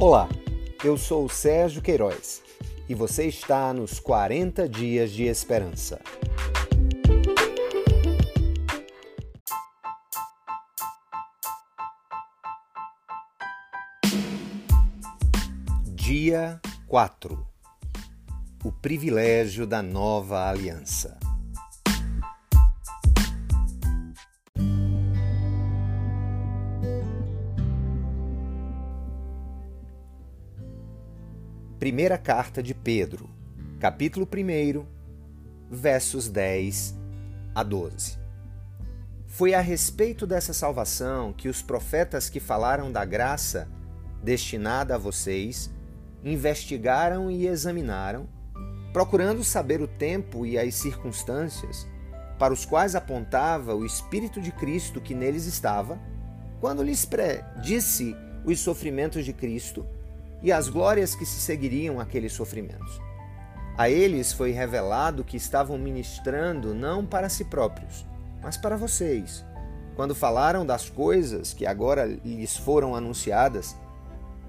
[0.00, 0.28] Olá,
[0.82, 2.42] eu sou o Sérgio Queiroz
[2.88, 6.00] e você está nos 40 Dias de Esperança.
[15.94, 17.46] Dia 4
[18.64, 21.23] O privilégio da nova aliança.
[31.78, 33.28] Primeira carta de Pedro,
[33.80, 34.86] capítulo 1,
[35.68, 36.94] versos 10
[37.52, 38.16] a 12.
[39.26, 43.68] Foi a respeito dessa salvação que os profetas que falaram da graça
[44.22, 45.68] destinada a vocês
[46.22, 48.28] investigaram e examinaram,
[48.92, 51.88] procurando saber o tempo e as circunstâncias
[52.38, 55.98] para os quais apontava o Espírito de Cristo que neles estava,
[56.60, 59.84] quando lhes predisse os sofrimentos de Cristo
[60.44, 63.00] e as glórias que se seguiriam àqueles sofrimentos.
[63.78, 68.06] A eles foi revelado que estavam ministrando não para si próprios,
[68.42, 69.42] mas para vocês,
[69.96, 73.74] quando falaram das coisas que agora lhes foram anunciadas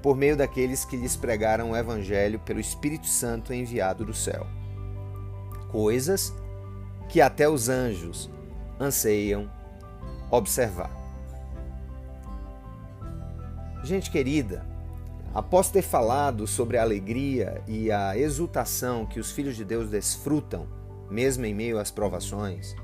[0.00, 4.46] por meio daqueles que lhes pregaram o Evangelho pelo Espírito Santo enviado do céu.
[5.72, 6.32] Coisas
[7.08, 8.30] que até os anjos
[8.78, 9.50] anseiam
[10.30, 10.90] observar.
[13.82, 14.69] Gente querida,
[15.32, 20.66] Após ter falado sobre a alegria e a exultação que os filhos de Deus desfrutam,
[21.08, 22.74] mesmo em meio às provações,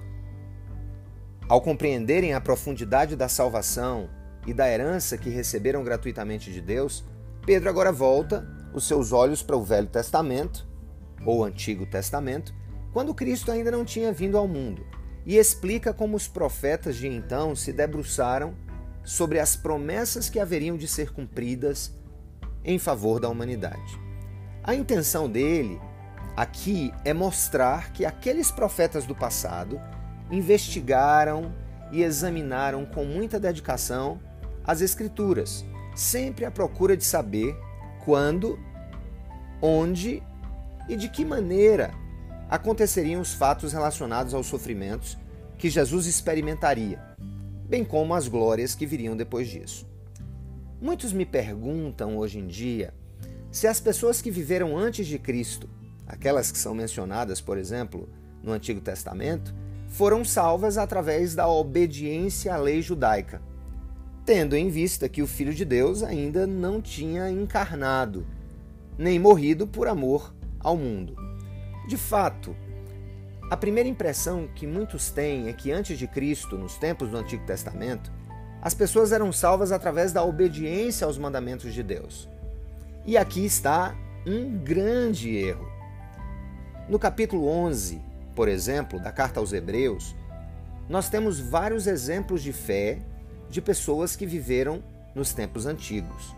[1.48, 4.08] ao compreenderem a profundidade da salvação
[4.47, 7.05] e da herança que receberam gratuitamente de Deus,
[7.44, 10.66] Pedro agora volta os seus olhos para o Velho Testamento,
[11.25, 12.55] ou Antigo Testamento,
[12.92, 14.86] quando Cristo ainda não tinha vindo ao mundo,
[15.25, 18.55] e explica como os profetas de então se debruçaram
[19.03, 21.92] sobre as promessas que haveriam de ser cumpridas
[22.67, 23.98] em favor da humanidade.
[24.62, 25.81] A intenção dele
[26.36, 29.81] aqui é mostrar que aqueles profetas do passado
[30.31, 31.55] investigaram
[31.93, 34.21] e examinaram com muita dedicação
[34.66, 37.56] as Escrituras, sempre à procura de saber
[38.05, 38.59] quando,
[39.62, 40.21] onde
[40.88, 41.94] e de que maneira
[42.50, 45.16] aconteceriam os fatos relacionados aos sofrimentos
[45.56, 47.00] que Jesus experimentaria,
[47.69, 49.87] bem como as glórias que viriam depois disso.
[50.81, 52.92] Muitos me perguntam hoje em dia
[53.50, 55.69] se as pessoas que viveram antes de Cristo,
[56.06, 58.06] aquelas que são mencionadas, por exemplo,
[58.42, 59.54] no Antigo Testamento,
[59.88, 63.41] foram salvas através da obediência à lei judaica,
[64.26, 68.26] tendo em vista que o Filho de Deus ainda não tinha encarnado,
[68.98, 71.16] nem morrido por amor ao mundo.
[71.88, 72.54] De fato,
[73.50, 77.47] a primeira impressão que muitos têm é que antes de Cristo, nos tempos do Antigo
[77.47, 78.12] Testamento,
[78.66, 82.28] as pessoas eram salvas através da obediência aos mandamentos de Deus.
[83.04, 83.94] E aqui está
[84.27, 85.71] um grande erro.
[86.88, 88.03] No capítulo 11,
[88.34, 90.16] por exemplo, da carta aos Hebreus,
[90.88, 92.99] nós temos vários exemplos de fé
[93.49, 94.82] de pessoas que viveram
[95.15, 96.34] nos tempos antigos.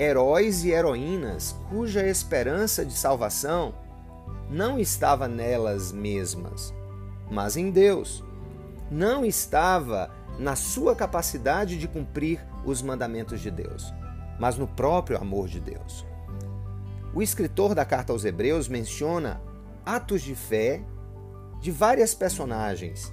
[0.00, 3.74] Heróis e heroínas cuja esperança de salvação
[4.48, 6.72] não estava nelas mesmas,
[7.30, 8.24] mas em Deus.
[8.90, 13.92] Não estava na sua capacidade de cumprir os mandamentos de Deus,
[14.38, 16.06] mas no próprio amor de Deus.
[17.14, 19.40] O escritor da carta aos Hebreus menciona
[19.84, 20.82] atos de fé
[21.60, 23.12] de várias personagens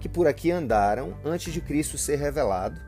[0.00, 2.78] que por aqui andaram antes de Cristo ser revelado,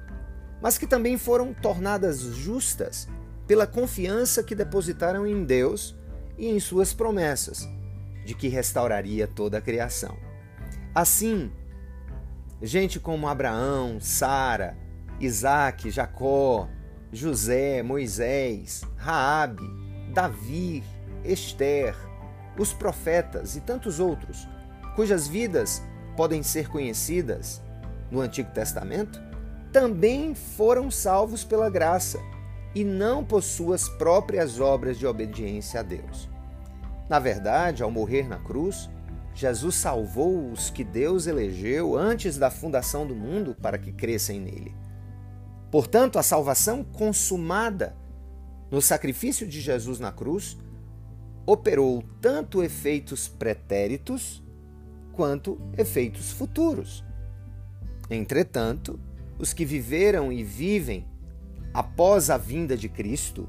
[0.60, 3.08] mas que também foram tornadas justas
[3.46, 5.96] pela confiança que depositaram em Deus
[6.36, 7.66] e em suas promessas
[8.24, 10.16] de que restauraria toda a criação.
[10.94, 11.50] Assim,
[12.62, 14.76] Gente como Abraão, Sara,
[15.20, 16.68] Isaac, Jacó,
[17.12, 19.68] José, Moisés, Raabe,
[20.12, 20.82] Davi,
[21.24, 21.94] Esther,
[22.58, 24.48] os profetas e tantos outros,
[24.94, 25.82] cujas vidas
[26.16, 27.62] podem ser conhecidas
[28.10, 29.20] no Antigo Testamento,
[29.72, 32.18] também foram salvos pela graça
[32.74, 36.28] e não por suas próprias obras de obediência a Deus.
[37.08, 38.88] Na verdade, ao morrer na cruz,
[39.36, 44.74] Jesus salvou os que Deus elegeu antes da fundação do mundo para que crescem nele.
[45.70, 47.94] Portanto, a salvação consumada
[48.70, 50.56] no sacrifício de Jesus na cruz
[51.44, 54.42] operou tanto efeitos pretéritos
[55.12, 57.04] quanto efeitos futuros.
[58.08, 58.98] Entretanto,
[59.38, 61.06] os que viveram e vivem
[61.74, 63.46] após a vinda de Cristo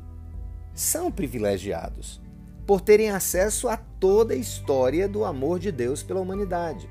[0.74, 2.22] são privilegiados
[2.66, 6.90] por terem acesso a toda a história do amor de Deus pela humanidade,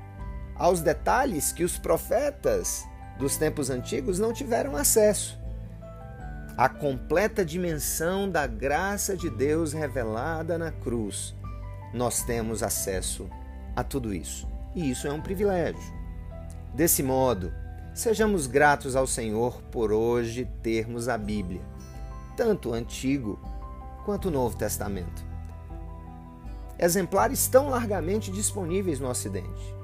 [0.55, 2.85] aos detalhes que os profetas
[3.17, 5.37] dos tempos antigos não tiveram acesso.
[6.57, 11.35] a completa dimensão da graça de Deus revelada na cruz,
[11.93, 13.29] nós temos acesso
[13.75, 14.47] a tudo isso.
[14.73, 15.93] E isso é um privilégio.
[16.73, 17.53] Desse modo,
[17.93, 21.61] sejamos gratos ao Senhor por hoje termos a Bíblia,
[22.35, 23.39] tanto o Antigo
[24.03, 25.26] quanto o Novo Testamento.
[26.79, 29.75] Exemplares tão largamente disponíveis no Ocidente.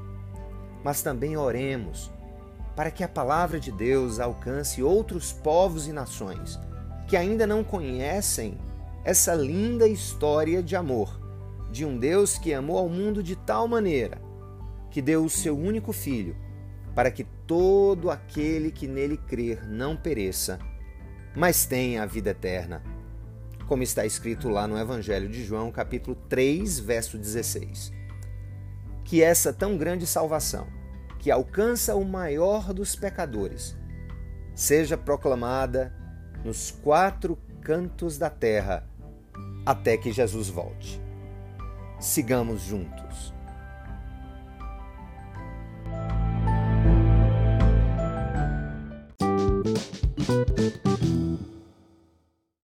[0.83, 2.11] Mas também oremos
[2.75, 6.59] para que a palavra de Deus alcance outros povos e nações
[7.07, 8.57] que ainda não conhecem
[9.03, 11.21] essa linda história de amor
[11.71, 14.21] de um Deus que amou ao mundo de tal maneira
[14.89, 16.35] que deu o seu único filho
[16.93, 20.59] para que todo aquele que nele crer não pereça,
[21.35, 22.83] mas tenha a vida eterna.
[23.67, 27.91] Como está escrito lá no Evangelho de João, capítulo 3, verso 16.
[29.03, 30.67] Que essa tão grande salvação
[31.23, 33.77] que alcança o maior dos pecadores,
[34.53, 35.95] seja proclamada
[36.43, 38.85] nos quatro cantos da terra
[39.65, 41.01] até que Jesus volte.
[41.97, 43.32] Sigamos juntos.